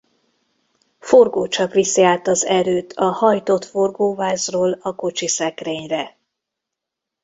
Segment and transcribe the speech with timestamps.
[0.99, 6.17] Forgócsap viszi át az erőt a hajtott forgóvázról a kocsiszekrényre.